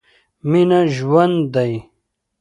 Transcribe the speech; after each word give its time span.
مينه 0.49 0.79
ژوند 0.95 1.37
دی. 1.53 1.73